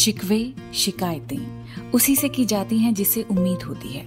शिकवे 0.00 0.52
शिकायतें 0.74 1.90
उसी 1.92 2.14
से 2.16 2.28
की 2.28 2.44
जाती 2.44 2.78
हैं 2.78 2.92
जिससे 2.94 3.22
उम्मीद 3.22 3.62
होती 3.62 3.88
है। 3.88 4.02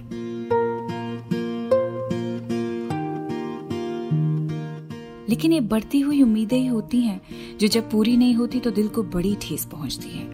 लेकिन 5.28 5.52
ये 5.52 5.60
बढ़ती 5.60 6.00
हुई 6.00 6.22
उम्मीदें 6.22 6.58
ही 6.58 6.66
होती 6.66 7.00
हैं, 7.00 7.20
जो 7.58 7.68
जब 7.68 7.90
पूरी 7.90 8.16
नहीं 8.16 8.34
होती 8.34 8.60
तो 8.60 8.70
दिल 8.70 8.88
को 8.88 9.02
बड़ी 9.02 9.36
ठेस 9.42 9.64
पहुँचती 9.64 10.08
है। 10.08 10.24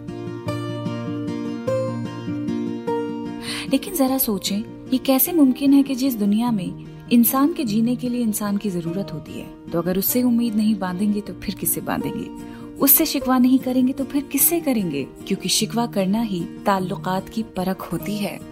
लेकिन 3.69 3.95
जरा 3.95 4.17
सोचें, 4.17 4.57
ये 4.93 4.97
कैसे 4.97 5.31
मुमकिन 5.31 5.73
है 5.73 5.83
कि 5.83 5.95
जिस 5.95 6.15
दुनिया 6.15 6.51
में 6.51 7.09
इंसान 7.11 7.53
के 7.53 7.63
जीने 7.63 7.95
के 7.95 8.09
लिए 8.09 8.21
इंसान 8.21 8.57
की 8.57 8.69
ज़रूरत 8.69 9.13
होती 9.13 9.39
है 9.39 9.47
तो 9.71 9.81
अगर 9.81 9.97
उससे 9.97 10.23
उम्मीद 10.23 10.55
नहीं 10.55 10.75
बांधेंगे 10.79 11.21
तो 11.21 11.33
फिर 11.33 11.55
किससे 11.55 11.81
बांधेंगे? 11.81 12.60
उससे 12.81 13.05
शिकवा 13.05 13.37
नहीं 13.37 13.59
करेंगे 13.59 13.93
तो 13.93 14.03
फिर 14.03 14.23
किससे 14.23 14.59
करेंगे? 14.59 15.03
क्योंकि 15.03 15.49
शिकवा 15.49 15.85
करना 15.85 16.21
ही 16.21 16.39
ताल्लुकात 16.65 17.29
की 17.29 17.43
परख 17.43 17.81
होती 17.81 18.17
है। 18.17 18.50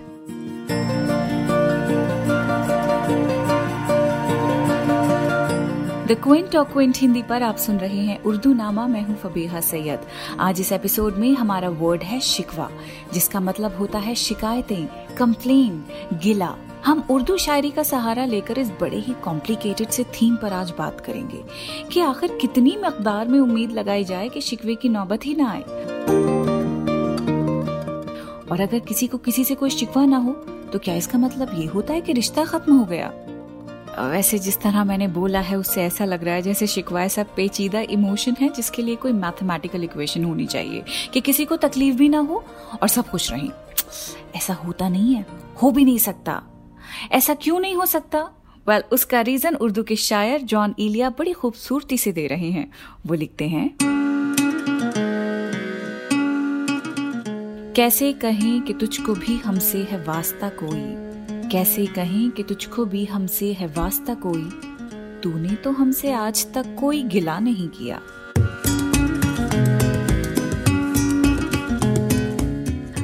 द 6.10 6.16
क्विंट 6.24 6.56
और 6.56 6.64
क्विंट 6.64 6.98
हिंदी 6.98 7.22
पर 7.24 7.44
आप 7.44 7.58
सुन 7.58 7.78
रहे 7.78 7.98
हैं 7.98 8.18
उर्दू 8.24 8.54
नामा 8.54 8.86
मैं 8.88 9.02
हूँ 9.02 9.16
फबीहा 9.16 9.60
सैयद। 9.62 10.06
आज 10.40 10.62
इस 10.62 10.72
एपिसोड 10.72 11.16
में 11.16 11.34
हमारा 11.36 11.70
वर्ड 11.70 12.04
है 12.04 12.20
शिकवा, 12.20 12.70
जिसका 13.14 13.40
मतलब 13.40 13.78
होता 13.78 14.00
है 14.00 14.16
शिकायतें 14.16 15.16
कंप्लेन 15.16 15.84
गिला। 16.14 16.56
हम 16.86 17.06
उर्दू 17.10 17.38
शायरी 17.38 17.72
का 17.72 17.84
सहारा 17.84 18.26
लेकर 18.26 18.60
इस 18.60 18.72
बड़े 18.82 18.98
ही 18.98 19.14
कॉम्प्लिकेटेड 19.24 19.90
से 19.90 20.04
थीम 20.04 20.36
पर 20.36 20.54
आज 20.54 20.74
बात 20.78 21.02
करेंगे 21.02 21.44
कि 21.92 22.02
आखिर 22.02 22.38
कितनी 22.42 22.78
मकदार 22.86 23.28
में 23.28 23.40
उम्मीद 23.40 23.72
लगाई 23.72 24.04
जाए 24.04 24.30
कि 24.30 24.42
शिकवे 24.42 24.76
की 24.76 24.90
नौबत 24.90 25.26
ही 25.26 25.36
ना 25.36 25.52
आए। 25.52 25.64
और 28.52 28.62
अगर 28.62 28.80
किसी 28.80 29.08
को 29.08 29.18
किसी 29.18 29.44
से 29.44 29.56
कोई 29.56 29.70
शिकवा 29.70 30.06
ना 30.06 30.18
हो 30.18 30.34
तो 30.74 30.80
क्या 30.80 30.96
इसका 30.96 31.20
मतलब 31.20 31.60
ये 31.60 31.66
होता 31.66 31.94
है 31.94 32.02
कि 32.02 32.14
रिश्ता 32.14 32.46
खत्म 32.46 32.78
हो 32.78 32.86
गया? 32.86 33.14
वैसे 34.08 34.40
जिस 34.40 34.62
तरह 34.62 34.84
मैंने 34.84 35.08
बोला 35.08 35.40
है 35.40 35.58
उससे 35.58 35.84
ऐसा 35.84 36.06
लग 36.06 36.24
रहा 36.24 36.34
है 36.34 36.42
जैसे 36.42 36.68
शिकवा 36.68 37.04
ऐसा 37.04 37.24
पेचीदा 37.24 37.80
इमोशन 37.80 38.36
है 38.42 38.50
जिसके 38.50 38.82
लिए 38.82 38.96
कोई 38.96 39.12
मैथमेटिकल 39.12 39.84
इक्वेशन 39.84 40.24
होनी 40.24 40.46
चाहिए 40.46 40.84
कि 41.14 41.22
किसी 41.22 41.46
को 41.46 41.58
तकलीफ़ 41.58 41.96
भी 41.96 42.10
ना 42.10 42.20
हो 42.20 42.46
और 42.82 42.88
सब 42.88 43.08
खुश 43.08 43.32
रहें। 43.32 43.50
ऐसा 44.36 44.54
होता 44.54 44.90
नहीं 44.90 45.16
है। 45.16 45.26
हो 45.64 45.72
भी 45.72 45.86
नहीं 45.86 45.98
सकता। 45.98 46.44
ऐसा 47.12 47.34
क्यों 47.34 47.60
नहीं 47.60 47.76
हो 47.76 47.86
सकता? 47.86 48.20
वेल 48.68 48.80
well, 48.80 48.94
उसका 48.94 49.22
रीजन 49.22 49.56
उर्दू 49.56 49.84
के 49.84 49.96
शायर 49.96 50.42
जॉन 50.42 50.76
इलिया 50.80 51.10
बड़ी 51.10 51.34
खूबसूरती 51.34 51.98
से 51.98 52.12
दे 52.12 52.28
रहे 52.28 52.52
हैं। 52.52 52.72
वो 53.08 53.14
लिखते 53.14 53.48
हैं 53.48 53.78
कैसे 57.76 58.14
कहें 58.14 58.62
कि 58.62 58.74
तुझको 58.74 59.14
भी 59.14 59.38
हमसे 59.38 59.78
है 59.78 60.04
वास्ता 60.04 60.50
कोई? 60.50 61.09
कैसे 61.52 61.86
कहें 61.86 62.30
कि 62.32 62.44
तुझको 62.44 62.86
भी 62.86 63.04
हमसे 63.06 63.52
है 63.54 63.68
वास्ता 63.68 64.14
कोई? 64.14 64.44
तूने 65.24 65.56
तो 65.56 65.72
हमसे 65.72 66.12
आज 66.12 66.46
तक 66.54 66.76
कोई 66.80 67.02
गिला 67.04 67.40
नहीं 67.40 67.68
किया। 67.70 67.96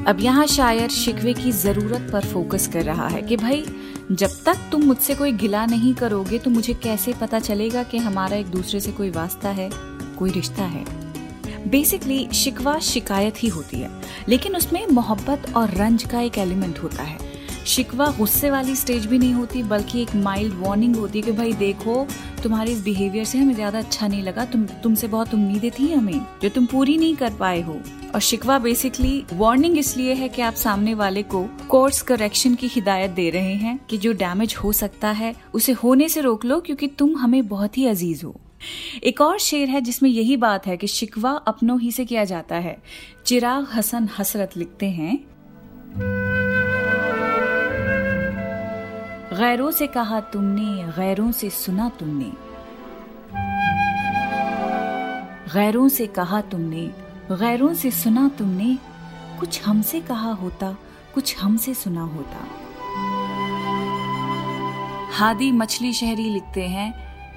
अब 0.08 0.18
यहाँ 0.22 0.46
शायर 0.48 0.90
शिकवे 0.90 1.34
की 1.34 1.52
ज़रूरत 1.52 2.10
पर 2.14 2.26
फोकस 2.26 2.68
कर 2.68 2.84
रहा 2.84 3.08
है 3.08 3.22
कि 3.22 3.38
भाई, 3.38 3.66
जब 4.12 4.38
तक 4.46 4.70
तुम 4.72 4.84
मुझसे 4.84 5.16
कोई 5.16 5.32
गिला 5.34 5.66
नहीं 5.66 5.94
करोगे 5.96 6.40
तो 6.40 6.50
मुझे 6.50 6.74
कैसे 6.74 7.14
पता 7.14 7.40
चलेगा 7.40 7.84
कि 7.84 7.98
हमारा 7.98 8.38
एक 8.38 8.48
दूसरे 8.48 8.80
से 8.80 8.92
कोई 8.92 9.10
वास्ता 9.10 9.50
है, 9.50 9.70
कोई 10.20 10.32
रिश्ता 10.32 10.64
है? 10.64 10.86
बेसिकली 11.70 12.28
शिकवा 12.34 12.80
शिकायत 12.80 13.44
ही 13.44 13.48
होती 13.50 13.80
है, 13.80 13.90
लेकिन 14.30 14.56
उसमें 14.56 14.86
मोहब्बत 14.88 15.54
और 15.56 15.74
रंज 15.74 16.04
का 16.04 16.22
एक 16.22 16.38
एलिमेंट 16.38 16.80
होता 16.80 17.04
है। 17.04 17.25
शिकवा, 17.66 18.06
गुस्से 18.18 18.50
वाली 18.50 18.76
स्टेज 18.76 19.06
भी 19.06 19.18
नहीं 19.18 19.34
होती, 19.34 19.64
बल्कि 19.64 20.02
एक 20.02 20.16
माइल्ड 20.16 20.54
वार्निंग 20.54 20.96
होती 20.96 21.20
है 21.20 21.26
कि 21.26 21.32
भाई 21.32 21.54
देखो, 21.54 22.08
तुम्हारे 22.44 22.72
इस 22.72 22.84
बिहेवियर 22.84 23.26
से 23.26 23.38
हमें 23.38 23.54
ज़्यादा 23.54 23.80
अच्छा 23.80 24.08
नहीं 24.08 24.24
लगा, 24.24 24.46
तुम, 24.46 24.66
तुमसे 24.66 25.08
बहुत 25.08 25.34
उम्मीदें 25.34 25.72
थी 25.72 25.92
हमें, 25.92 26.26
जो 26.42 26.50
तुम 26.50 26.66
पूरी 26.66 26.98
नहीं 26.98 27.16
कर 27.16 27.34
पाए 27.34 27.62
हो। 27.62 27.80
और 28.16 28.20
शिकवा 28.20 28.60
बेसिकली 28.60 29.24
वार्निंग 29.34 29.78
इसलिए 29.78 30.14
है 30.14 30.30
कि 30.30 30.42
आप 30.42 30.54
सामने 30.54 30.94
वाले 30.94 31.24
को 31.24 31.44
कोर्स 31.70 32.02
करेक्शन 32.02 32.56
की 32.56 32.68
हिदायत 32.68 33.12
दे 33.12 33.30
रहे 33.30 33.54
हैं 33.54 33.80
कि 33.90 33.98
जो 33.98 34.14
डैमेज 34.14 34.56
हो 34.64 34.72
सकता 34.72 35.12
है, 35.12 35.36
उसे 35.54 35.72
होने 35.72 36.10
से 36.10 36.22
रोक 36.22 36.46
लो, 36.46 36.60
क्योंकि 36.60 36.88
तुम 36.88 37.18
हमें 37.18 37.48
बहुत 37.48 37.78
ही 37.78 37.86
अज़ीज़ 37.86 38.26
हो। 38.26 38.36
एक 39.04 39.22
और 39.22 39.40
शेर 39.40 39.70
है 39.70 39.82
जिसमें 39.82 40.10
यही 40.10 40.38
बात 40.38 40.68
है 40.68 40.78
कि 40.78 40.88
शिकवा 40.88 41.32
अपनों 41.32 41.80
ही 41.80 41.92
से 41.92 42.06
किया 42.06 42.24
जाता 42.24 42.56
है। 42.56 42.78
चिराग 43.26 43.68
हसन 43.74 44.10
हसरत 44.20 44.58
लिखते 44.58 44.86
हैं 44.86 45.18
गैरों 49.36 49.72
से 49.72 49.88
कहा 49.88 50.20
तुमने, 50.20 50.84
गैरों 50.84 51.32
से 51.32 51.50
सुना 51.50 51.90
तुमने। 51.90 52.32
गैरों 55.54 55.88
से 55.88 56.08
कहा 56.08 56.42
तुमने, 56.42 56.92
गैरों 57.32 57.74
से 57.74 57.92
सुना 57.92 58.32
तुमने, 58.38 58.78
कुछ 59.40 59.64
हमसे 59.64 60.02
कहा 60.02 60.32
होता, 60.32 60.78
कुछ 61.16 61.38
हमसे 61.38 61.74
सुना 61.74 62.02
होता। 62.02 62.48
हादी 65.14 65.52
मछली 65.52 65.94
शहरी 65.94 66.30
लिखते 66.30 66.64
हैं, 66.64 66.94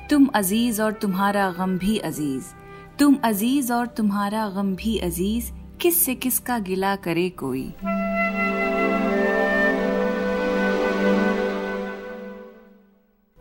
तुम 0.09 0.26
अज़ीज़ 0.26 0.82
और 0.82 0.92
तुम्हारा 0.92 1.50
गम 1.50 1.78
भी 1.78 1.98
अज़ीज़। 1.98 2.44
तुम 2.98 3.16
अज़ीज़ 3.25 3.72
और 3.72 3.86
तुम्हारा 3.86 4.48
गम 4.48 4.76
भी 4.76 4.98
अज़ीज़, 4.98 5.53
किस 5.80 6.04
से 6.04 6.15
किसका 6.15 6.59
गिला 6.59 6.97
करे 6.97 7.28
कोई? 7.28 7.75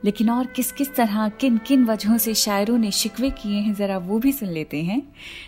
लेकिन 0.08 0.30
और 0.30 0.46
किस 0.46 0.72
किस 0.72 0.96
तरह 0.96 1.30
किन 1.30 1.58
किन 1.58 1.86
वजहों 1.86 2.18
से 2.18 2.34
शायरों 2.34 2.78
ने 2.78 2.92
शिकवे 2.92 3.30
किए 3.30 3.60
हैं, 3.60 3.74
जरा 3.74 3.98
वो 3.98 4.20
भी 4.20 4.32
सुन 4.32 4.50
लेते 4.50 4.84
हैं। 4.84 5.02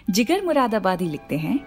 जिगर 0.09 0.45
मुरादाबादी 0.45 1.09
लिखते 1.09 1.37
हैं, 1.37 1.59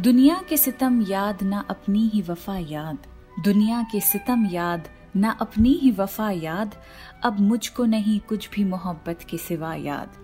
दुनिया 0.00 0.42
के 0.48 0.56
सितम 0.56 1.02
याद 1.02 1.42
ना 1.42 1.66
अपनी 1.70 2.10
ही 2.14 2.22
वफा 2.22 2.56
याद, 2.58 2.98
दुनिया 3.44 3.82
के 3.82 4.00
सितम 4.00 4.46
याद 4.46 4.88
ना 5.16 5.30
अपनी 5.30 5.72
ही 5.72 5.90
वफा 5.90 6.30
याद, 6.30 6.74
अब 7.24 7.40
मुझको 7.40 7.84
नहीं 7.84 8.20
कुछ 8.20 8.50
भी 8.50 8.64
मोहब्बत 8.64 9.26
के 9.30 9.38
सिवा 9.38 9.74
याद। 9.74 10.16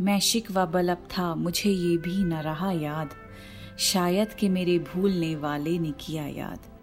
मैं 0.00 0.20
शिकवा 0.20 0.66
बलब 0.66 1.08
था, 1.18 1.34
मुझे 1.34 1.70
ये 1.70 1.96
भी 1.96 2.24
न 2.24 2.32
रहा 2.32 2.70
याद, 2.72 3.10
शायद 3.78 4.34
कि 4.34 4.48
मेरे 4.48 4.78
भूलने 4.78 5.36
वाले 5.36 5.78
ने 5.78 5.90
किया 5.90 6.26
याद। 6.26 6.73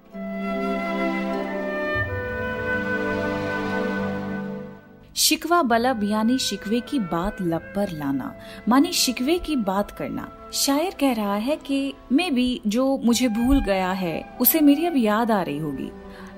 शिकवा 5.16 5.62
बलब 5.62 6.04
यानी 6.04 6.38
शिकवे 6.38 6.80
की 6.80 7.00
बात 7.00 7.38
लब 7.42 7.74
पर 7.76 7.90
लाना, 7.90 8.36
मानी 8.68 8.92
शिकवे 8.92 9.38
की 9.38 9.56
बात 9.56 9.92
करना। 9.92 10.50
शायर 10.54 10.96
कह 11.00 11.14
रहा 11.14 11.36
है 11.36 11.56
कि, 11.56 11.94
मैं 12.12 12.36
भी 12.36 12.62
जो 12.68 12.98
मुझे 12.98 13.28
भूल 13.28 13.62
गया 13.62 13.92
है, 13.92 14.38
उसे 14.42 14.60
मेरी 14.60 14.86
अब 14.86 14.94
याद 14.98 15.32
आ 15.32 15.42
रही 15.42 15.58
होगी। 15.58 15.92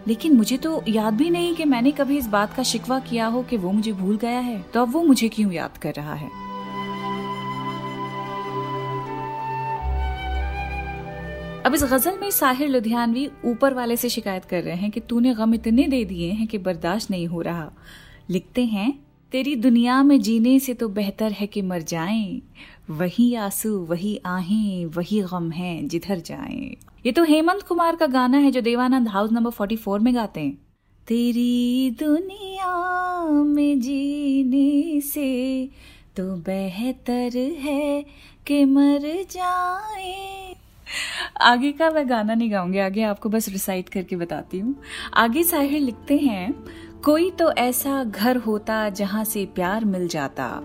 लेकिन 0.08 0.34
मुझे 0.34 0.58
तो 0.58 0.84
याद 0.88 1.14
भी 1.14 1.30
नहीं 1.30 1.56
कि 1.56 1.66
मैंने 1.66 1.92
कभी 1.92 2.18
इस 2.18 2.28
बात 2.28 2.54
का 2.54 2.64
शिकवा 2.64 3.00
किया 3.00 3.26
हो 3.26 3.44
कि 3.44 3.58
वो 3.58 3.72
मुझे 3.72 3.92
भूल 3.92 4.18
गया 4.18 4.40
है 4.40 4.62
तो 4.62 4.82
अब 4.82 4.92
वो 4.92 5.04
मुझे 5.04 5.30
क्यों 5.30 5.52
याद 5.52 5.78
कर 5.78 5.94
रहा 5.94 6.14
है? 6.14 6.44
अब 11.64 11.72
इस 11.76 11.84
गज़ल 11.84 12.18
में 12.22 12.32
साहिर 12.32 12.70
लुधियानवी 12.70 13.30
ऊपर 13.46 13.74
वाले 13.74 13.98
से 13.98 14.10
शिकायत 14.10 14.46
कर 14.46 14.62
रहे 14.64 14.76
हैं 14.76 14.92
कि 14.92 15.00
तूने 15.00 15.34
गम 15.34 15.54
इतने 15.54 15.88
दे 15.88 16.06
दिए 16.06 16.32
हैं 16.32 16.48
कि 16.48 16.58
बर्दाश्त 16.58 17.12
नहीं 17.12 17.28
हो 17.28 17.42
रहा। 17.42 17.72
लिखते 18.30 18.66
हैं, 18.66 19.00
तेरी 19.32 19.56
दुनिया 19.56 20.04
में 20.04 20.22
जीने 20.22 20.60
से 20.60 20.74
तो 20.74 20.90
बेहतर 20.90 21.32
है 21.32 21.48
कि 21.48 21.62
मर 21.62 21.82
जाएँ। 21.82 22.42
वही 22.90 23.36
आँसू, 23.36 23.86
वही 23.86 24.20
आहें, 24.26 24.86
वही 24.86 25.22
गम 25.22 25.52
है, 25.52 25.88
जिधर 25.88 26.20
जाएँ। 26.20 26.76
ये 27.06 27.12
तो 27.12 27.24
हेमंत 27.24 27.62
कुमार 27.62 27.96
का 27.96 28.06
गाना 28.06 28.38
है 28.38 28.52
जो 28.52 28.62
देवानंद 28.62 29.08
हाउस 29.08 29.32
नंबर 29.32 29.52
44 29.52 30.00
में 30.00 30.16
गाते 30.16 30.42
हैं। 30.42 30.58
तेरी 31.08 31.90
दुनिया 31.90 33.26
में 33.26 33.80
जीने 33.80 35.02
से 35.02 35.70
तो 36.16 36.36
बेहतर 36.36 37.38
है 37.38 38.06
कि 38.48 38.66
मर 38.66 39.26
जाए। 39.32 40.56
आगे 41.42 41.72
का 41.72 41.90
मैं 41.90 42.10
गाना 42.10 42.34
नहीं 42.34 42.52
गाऊँगी, 42.52 42.80
आगे 42.80 43.04
आपको 43.04 43.30
बस 43.30 43.50
रिसाइट 43.50 43.90
करके 43.90 44.16
बताती 44.16 44.60
हूँ। 44.60 44.76
आगे 45.14 45.44
साहिर 45.44 45.82
लिखते 45.82 46.18
हैं 46.18 46.64
कोई 47.06 47.32
तो 47.32 47.52
ऐसा 47.52 48.04
घर 48.04 48.38
होता 48.38 48.90
जहाँ 48.90 49.24
से 49.24 49.46
प्यार 49.46 49.86
मिल 49.86 50.08
जाता। 50.08 50.60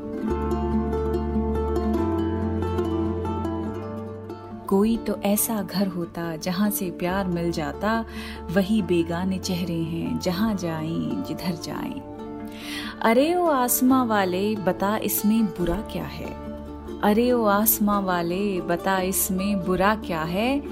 कोई 4.66 4.96
तो 4.96 5.20
ऐसा 5.24 5.62
घर 5.62 5.86
होता 5.86 6.36
जहाँ 6.36 6.70
से 6.70 6.90
प्यार 6.90 7.26
मिल 7.26 7.52
जाता, 7.52 8.04
वही 8.50 8.82
बेगाने 8.82 9.38
चेहरे 9.38 9.80
हैं, 9.82 10.20
जहाँ 10.20 10.54
जाएँ, 10.54 11.24
जिधर 11.28 11.54
जाएँ। 11.54 12.02
अरे 13.02 13.34
ओ 13.34 13.46
आसमां 13.46 14.06
वाले, 14.06 14.56
बता 14.56 14.96
इसमें 14.96 15.44
बुरा 15.44 15.80
क्या 15.92 16.04
है? 16.04 16.30
अरे 17.00 17.32
ओ 17.32 17.44
आसमां 17.44 18.02
वाले, 18.02 18.60
बता 18.60 19.00
इसमें 19.00 19.64
बुरा 19.64 19.94
क्या 19.94 20.22
है? 20.22 20.62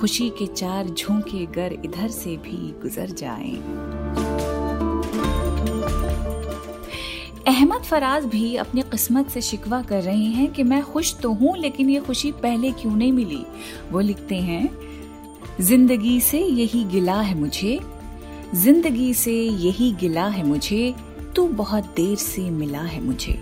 खुशी 0.00 0.30
के 0.30 0.46
चार 0.46 0.86
झोंके 0.86 1.46
गर 1.46 1.72
इधर 1.84 2.08
से 2.08 2.36
भी 2.36 2.74
गुजर 2.82 3.06
जाएँ। 3.06 4.55
फराज 7.86 8.24
भी 8.24 8.54
अपनी 8.56 8.82
किस्मत 8.82 9.28
से 9.30 9.40
शिकवा 9.40 9.80
कर 9.82 10.02
रहे 10.02 10.24
हैं 10.26 10.52
कि 10.52 10.62
मैं 10.62 10.82
खुश 10.82 11.14
तो 11.14 11.32
हूँ, 11.32 11.56
लेकिन 11.56 11.90
ये 11.90 12.00
खुशी 12.00 12.30
पहले 12.32 12.70
क्यों 12.72 12.94
नहीं 12.96 13.12
मिली? 13.12 13.44
वो 13.92 14.00
लिखते 14.00 14.36
हैं, 14.36 14.68
ज़िंदगी 15.60 16.20
से 16.20 16.38
यही 16.38 16.84
गिला 16.84 17.20
है 17.20 17.34
मुझे, 17.34 17.78
ज़िंदगी 18.54 19.12
से 19.14 19.34
यही 19.34 19.92
गिला 19.92 20.26
है 20.26 20.46
मुझे, 20.46 20.94
तू 21.36 21.46
बहुत 21.48 21.84
देर 21.96 22.16
से 22.16 22.50
मिला 22.50 22.82
है 22.82 23.02
मुझे। 23.04 23.40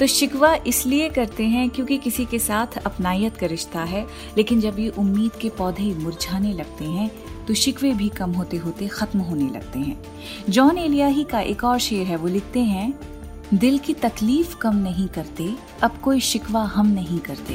तो 0.00 0.06
शिकवा 0.06 0.54
इसलिए 0.66 1.08
करते 1.08 1.44
हैं 1.44 1.68
क्योंकि 1.70 1.96
किसी 1.98 2.24
के 2.24 2.38
साथ 2.38 2.76
अपनायत 2.78 3.36
का 3.36 3.46
रिश्ता 3.46 3.84
है, 3.84 4.06
लेकिन 4.36 4.60
जब 4.60 4.78
ये 4.78 4.88
उम्मीद 4.88 5.38
के 5.40 5.48
पौधे 5.48 5.94
मुरझाने 5.94 6.52
लगते 6.52 6.84
हैं 6.84 7.10
तो 7.48 7.54
शिकवे 7.54 7.92
भी 7.92 8.08
कम 8.08 8.32
होते 8.32 8.56
होते 8.56 8.88
खत्म 8.88 9.18
होने 9.18 9.50
लगते 9.50 9.78
हैं। 9.78 10.02
जॉन 10.50 10.78
एलिया 10.78 11.06
ही 11.06 11.24
का 11.24 11.40
एक 11.40 11.64
और 11.64 11.78
शेर 11.78 12.06
है, 12.06 12.16
वो 12.16 12.28
लिखते 12.28 12.60
हैं, 12.60 12.94
दिल 13.54 13.78
की 13.78 13.94
तकलीफ़ 13.94 14.56
कम 14.56 14.76
नहीं 14.76 15.08
करते, 15.08 15.54
अब 15.82 15.98
कोई 16.02 16.20
शिकवा 16.20 16.62
हम 16.64 16.86
नहीं 16.86 17.18
करते। 17.18 17.54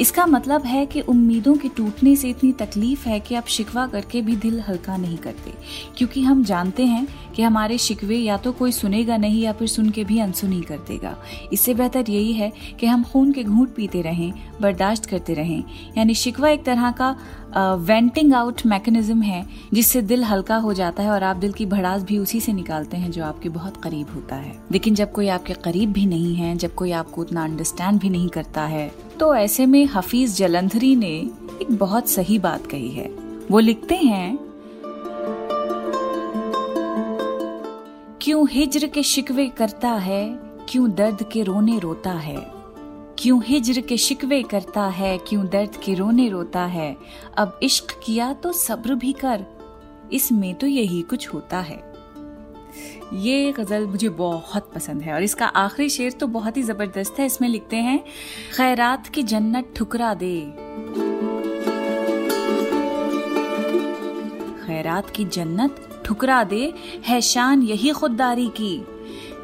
इसका 0.00 0.26
मतलब 0.26 0.62
है 0.62 0.86
कि 0.86 1.00
उम्मीदों 1.00 1.56
के 1.56 1.68
टूटने 1.68 2.16
से 2.16 2.30
इतनी 2.30 2.52
तकलीफ़ 2.52 3.08
है 3.08 3.20
कि 3.20 3.34
आप 3.34 3.46
शिकवा 3.46 3.86
करके 3.86 4.22
भी 4.22 4.36
दिल 4.36 4.60
हल्का 4.60 4.96
नहीं 4.96 5.18
करते। 5.18 5.52
क्योंकि 5.96 6.22
हम 6.22 6.44
जानते 6.44 6.86
हैं 6.86 7.06
कि 7.36 7.42
हमारे 7.42 7.78
शिकवे 7.78 8.16
या 8.16 8.36
तो 8.36 8.52
कोई 8.52 8.72
सुनेगा 8.72 9.16
नहीं 9.16 9.42
या 9.42 9.52
फिर 9.52 9.68
सुन 9.68 9.90
के 9.90 10.04
भी 10.04 10.18
अनसुनी 10.18 10.60
कर 10.60 10.78
देगा। 10.78 11.16
इससे 11.52 11.74
बेहतर 11.74 12.10
यही 12.10 12.32
है 12.32 12.52
कि 12.80 12.86
हम 12.86 13.04
खून 13.04 13.32
के 13.32 13.44
घूंट 13.44 13.74
पीते 13.74 14.02
रहें, 14.02 14.32
बर्दाश्त 14.60 15.06
करते 15.06 15.34
रहें। 15.34 15.64
यानी 15.98 16.14
शिकवा 16.14 16.48
एक 16.48 16.64
तरह 16.64 16.90
का 16.90 17.16
वेंटिंग 17.56 18.32
आउट 18.34 18.60
मैकेनिज्म 18.66 19.22
है, 19.22 19.44
जिससे 19.74 20.02
दिल 20.02 20.24
हल्का 20.24 20.56
हो 20.56 20.72
जाता 20.74 21.02
है 21.02 21.10
और 21.10 21.22
आप 21.22 21.36
दिल 21.36 21.52
की 21.52 21.66
भड़ास 21.66 22.02
भी 22.02 22.18
उसी 22.18 22.40
से 22.40 22.52
निकालते 22.52 22.96
हैं 22.96 23.10
जो 23.10 23.24
आपके 23.24 23.48
बहुत 23.48 23.76
करीब 23.76 24.14
होता 24.14 24.36
है। 24.36 24.56
लेकिन 24.72 24.94
जब 24.94 25.12
कोई 25.12 25.28
आपके 25.28 25.54
करीब 25.54 25.92
भी 25.92 26.06
नहीं 26.06 26.34
है, 26.34 26.56
जब 26.56 26.74
कोई 26.74 26.92
आपको 26.92 27.20
उतना 27.20 27.44
अंडरस्टैंड 27.44 28.00
भी 28.00 28.10
नहीं 28.10 28.28
करता 28.28 28.62
है 28.62 28.90
तो 29.20 29.34
ऐसे 29.34 29.66
में 29.66 29.84
हफीज 29.86 30.36
जलंधरी 30.36 30.94
ने 30.96 31.12
एक 31.62 31.66
बहुत 31.70 32.08
सही 32.08 32.38
बात 32.38 32.66
कही 32.66 32.90
है। 32.90 33.08
वो 33.50 33.58
लिखते 33.58 33.94
हैं, 33.96 34.38
क्यों 38.22 38.46
हिज्र 38.50 38.86
के 38.86 39.02
शिकवे 39.02 39.46
करता 39.48 39.90
है, 39.90 40.24
क्यों 40.68 40.90
दर्द 40.90 41.22
के 41.32 41.42
रोने 41.42 41.78
रोता 41.78 42.12
है 42.12 42.53
क्यों 43.18 43.42
हिजर 43.44 43.80
के 43.80 43.96
शिकवे 43.96 44.42
करता 44.42 44.82
है, 44.88 45.16
क्यों 45.18 45.46
दर्द 45.46 45.76
के 45.84 45.94
रोने 45.94 46.28
रोता 46.28 46.64
है। 46.66 46.96
अब 47.38 47.58
इश्क 47.62 47.98
किया 48.04 48.32
तो 48.32 48.52
सब्र 48.52 48.94
भी 48.94 49.12
कर, 49.14 49.44
इसमें 50.12 50.54
तो 50.54 50.66
यही 50.66 51.00
कुछ 51.02 51.28
होता 51.28 51.60
है। 51.60 51.82
ये 53.14 53.52
गज़ल 53.52 53.86
मुझे 53.86 54.08
बहुत 54.08 54.70
पसंद 54.74 55.02
है 55.02 55.12
और 55.14 55.22
इसका 55.22 55.46
आखिरी 55.46 55.88
शेर 55.88 56.12
तो 56.12 56.26
बहुत 56.26 56.56
ही 56.56 56.62
ज़बरदस्त 56.62 57.18
है, 57.18 57.26
इसमें 57.26 57.48
लिखते 57.48 57.76
हैं, 57.76 57.98
खैरात 58.56 59.08
की 59.08 59.22
जन्नत 59.22 59.72
ठुकरा 59.76 60.14
दे। 60.14 60.40
खैरात 64.66 65.10
की 65.10 65.24
जन्नत 65.24 66.02
ठुकरा 66.06 66.42
दे, 66.44 66.72
है 67.06 67.20
शान 67.20 67.62
यही 67.62 67.90
खुददारी 67.90 68.48
की। 68.56 68.76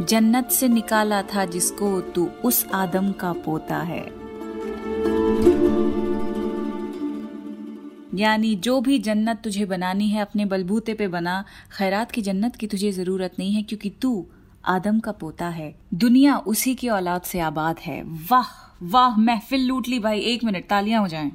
जन्नत 0.02 0.48
से 0.50 0.68
निकाला 0.68 1.22
था 1.22 1.44
जिसको 1.44 2.00
तू 2.00 2.28
उस 2.44 2.66
आदम 2.74 3.12
का 3.12 3.32
पोता 3.32 3.76
है। 3.76 4.20
यानी 8.14 8.54
जो 8.56 8.80
भी 8.80 8.98
जन्नत 8.98 9.40
तुझे 9.44 9.64
बनानी 9.64 10.08
है, 10.08 10.22
अपने 10.22 10.44
बलबूते 10.44 10.94
पे 10.94 11.08
बना, 11.08 11.44
खैरात 11.78 12.10
की 12.10 12.22
जन्नत 12.22 12.56
की 12.56 12.66
तुझे 12.66 12.92
ज़रूरत 12.92 13.32
नहीं 13.38 13.52
है, 13.52 13.62
क्योंकि 13.62 13.90
तू 13.90 14.26
आदम 14.64 14.98
का 15.00 15.12
पोता 15.12 15.48
है। 15.48 15.74
दुनिया 15.94 16.36
उसी 16.36 16.74
की 16.74 16.88
औलाद 16.88 17.22
से 17.22 17.40
आबाद 17.40 17.78
है। 17.78 18.02
वाह 18.30 18.76
वाह, 18.82 19.16
महफिल 19.16 19.66
लूट 19.66 19.88
ली 19.88 19.98
भाई, 19.98 20.20
एक 20.20 20.44
मिनट, 20.44 20.68
तालियाँ 20.68 21.00
हो 21.00 21.08
जाएँ। 21.08 21.32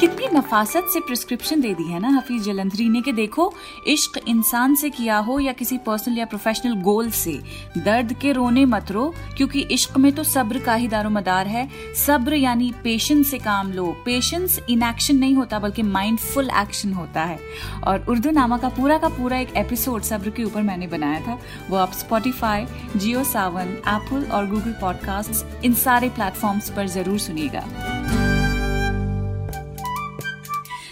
कितनी 0.00 0.26
नफासत 0.32 0.86
से 0.92 1.00
प्रिस्क्रिप्शन 1.00 1.60
दे 1.60 1.72
दी 1.74 1.84
है 1.84 1.98
ना 1.98 2.08
हफीज 2.08 2.42
जलंधरी 2.42 2.88
ने 2.88 3.00
कि 3.00 3.12
देखो, 3.12 3.52
इश्क 3.86 4.18
इंसान 4.28 4.74
से 4.74 4.90
किया 4.90 5.16
हो 5.18 5.38
या 5.40 5.52
किसी 5.52 5.78
पर्सनल 5.78 6.18
या 6.18 6.24
प्रोफेशनल 6.24 6.74
गोल 6.74 7.10
से, 7.10 7.32
दर्द 7.78 8.12
के 8.12 8.32
रोने 8.32 8.64
मत 8.64 8.92
रो, 8.92 9.14
क्योंकि 9.36 9.60
इश्क 9.60 9.96
में 9.96 10.12
तो 10.12 10.24
सब्र 10.24 10.58
का 10.58 10.74
ही 10.74 10.88
दारोमदार 10.88 11.46
है। 11.46 11.68
सब्र 12.06 12.34
यानी 12.34 12.72
पेशेंस 12.84 13.30
से 13.30 13.38
काम 13.38 13.72
लो। 13.72 13.86
पेशेंस 14.04 14.60
इन 14.70 14.82
एक्शन 14.82 15.16
नहीं 15.16 15.34
होता, 15.34 15.58
बल्कि 15.58 15.82
माइंडफुल 15.82 16.50
एक्शन 16.50 16.92
होता 16.92 17.24
है। 17.24 17.38
और 17.86 18.06
उर्दू 18.08 18.30
नामा 18.30 18.58
का 18.58 18.68
पूरा 18.68 18.98
का 18.98 19.08
पूरा 19.08 19.38
एक 19.38 19.56
एपिसोड 19.56 20.02
सब्र 20.02 20.30
के 20.30 20.44
ऊपर 20.44 20.62
मैंने 20.62 20.86
बनाया 20.86 21.20
था। 21.20 21.38
वो 21.70 21.76
आप 21.76 21.92
स्पॉटिफाई 21.92 22.66
जियो 22.96 23.24
सावन 23.24 23.76
एप्पल 23.88 24.30
और 24.32 24.46
गूगल 24.46 24.74
पॉडकास्ट 24.80 25.64
इन 25.64 25.74
सारे 25.74 26.08
प्लेटफॉर्म्स 26.08 26.70
पर 26.70 26.86
ज़रूर 26.86 27.18
सुनिएगा। 27.18 28.27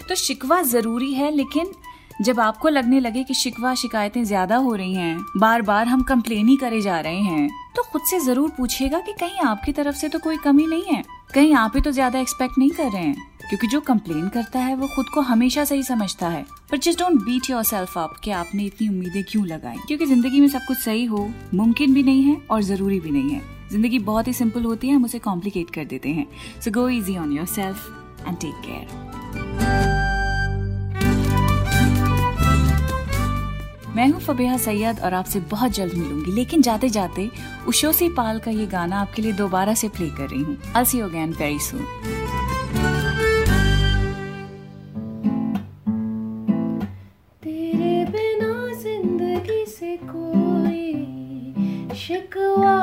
तो 0.09 0.15
शिकवा 0.15 0.61
ज़रूरी 0.63 1.13
है 1.13 1.31
लेकिन 1.31 1.71
जब 2.21 2.39
आपको 2.39 2.69
लगने 2.69 2.99
लगे 2.99 3.23
कि 3.23 3.33
शिकवा 3.33 3.73
शिकायतें 3.75 4.23
ज़्यादा 4.23 4.55
हो 4.57 4.73
रही 4.75 4.93
हैं, 4.93 5.17
बार 5.37 5.61
बार 5.61 5.87
हम 5.87 6.03
कंप्लेन 6.03 6.47
ही 6.47 6.55
करे 6.57 6.81
जा 6.81 6.99
रहे 6.99 7.19
हैं 7.21 7.49
तो 7.75 7.83
खुद 7.83 8.01
से 8.09 8.19
ज़रूर 8.19 8.49
पूछेगा 8.57 8.99
कि 8.99 9.13
कहीं 9.19 9.39
आपकी 9.39 9.71
तरफ़ 9.71 9.95
से 9.95 10.09
तो 10.09 10.19
कोई 10.19 10.37
कमी 10.37 10.65
नहीं 10.67 10.83
है। 10.85 11.03
कहीं 11.33 11.53
आप 11.55 11.71
ही 11.75 11.81
तो 11.81 11.91
ज़्यादा 11.91 12.19
एक्सपेक्ट 12.19 12.57
नहीं 12.57 12.69
कर 12.71 12.91
रहे 12.91 13.03
हैं 13.03 13.25
क्योंकि 13.49 13.67
जो 13.67 13.79
कंप्लेन 13.81 14.27
करता 14.29 14.59
है 14.59 14.75
वो 14.75 14.87
खुद 14.95 15.09
को 15.13 15.21
हमेशा 15.23 15.63
सही 15.65 15.83
समझता 15.83 16.29
है। 16.29 16.45
पर 16.71 16.77
just 16.77 16.99
don't 16.99 17.21
beat 17.25 17.49
yourself 17.65 17.97
up 17.97 18.15
कि 18.23 18.31
आपने 18.31 18.63
इतनी 18.63 18.87
उम्मीदें 18.89 19.23
क्यों 19.23 19.45
लगाई? 19.47 19.77
क्योंकि 19.87 20.05
ज़िंदगी 20.05 20.39
में 20.39 20.47
सब 20.47 20.65
कुछ 20.67 20.77
सही 20.77 21.05
हो 21.05 21.29
मुमकिन 21.53 21.93
भी 21.93 22.03
नहीं 22.03 22.23
है 22.23 22.41
और 22.41 22.61
ज़रूरी 22.63 22.99
भी 22.99 23.11
नहीं 23.11 23.29
है। 23.29 23.41
ज़िंदगी 23.71 23.99
बहुत 24.01 24.27
ही 24.27 24.33
सिंपल 24.33 24.63
होती 24.63 24.87
है 24.87 24.95
हम 24.95 25.05
उसे 25.05 25.19
कॉम्प्लिकेट 25.19 25.69
कर 25.69 25.85
देते 25.85 26.09
हैं। 26.09 26.27
So 26.61 26.71
go 26.71 26.89
easy 26.89 27.17
on 27.17 27.31
yourself 27.47 28.27
and 28.27 28.37
take 28.37 28.61
care 28.65 29.66
मैं 33.97 34.09
हूँ 34.09 34.19
फबेहा 34.21 34.57
सैयद 34.57 34.99
और 34.99 35.13
आपसे 35.13 35.39
बहुत 35.39 35.71
जल्द 35.71 35.93
मिलूँगी। 35.93 36.31
लेकिन 36.31 36.61
जाते 36.61 36.89
जाते 36.89 37.29
उशोसी 37.67 38.09
पाल 38.09 38.39
का 38.39 38.51
ये 38.51 38.65
गाना 38.65 39.01
आपके 39.01 39.21
लिए 39.21 39.33
दोबारा 39.33 39.73
से 39.73 39.87
प्ले 39.89 40.09
कर 40.09 40.29
रही 40.29 40.41
हूँ। 40.41 40.57
अलसी 40.75 41.01
ओगैन 41.01 41.33
वेरी 41.33 41.59
सुन 41.59 41.85
शिकवा 51.97 52.76